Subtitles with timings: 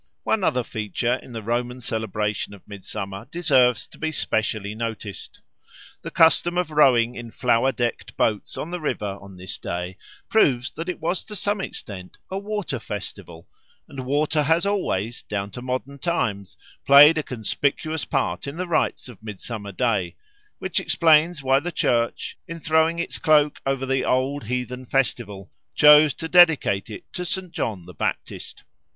[0.23, 5.43] One other feature in the Roman celebration of Midsummer deserves to be specially noticed.
[6.01, 10.71] The custom of rowing in flower decked boats on the river on this day proves
[10.71, 13.47] that it was to some extent a water festival;
[13.87, 19.07] and water has always, down to modern times, played a conspicuous part in the rites
[19.07, 20.15] of Midsummer Day,
[20.57, 26.15] which explains why the Church, in throwing its cloak over the old heathen festival, chose
[26.15, 27.51] to dedicate it to St.
[27.51, 28.63] John the Baptist.